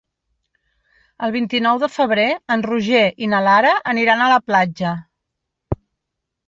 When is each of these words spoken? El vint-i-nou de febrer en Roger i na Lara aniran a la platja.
El 1.27 1.33
vint-i-nou 1.35 1.81
de 1.83 1.89
febrer 1.97 2.25
en 2.57 2.65
Roger 2.69 3.05
i 3.27 3.31
na 3.35 3.43
Lara 3.51 3.75
aniran 3.95 4.23
a 4.31 4.35
la 4.35 4.43
platja. 4.49 4.97